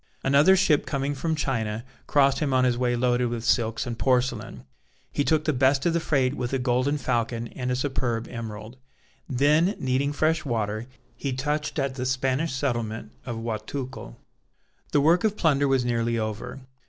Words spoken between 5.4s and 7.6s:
the best of the freight with a golden falcon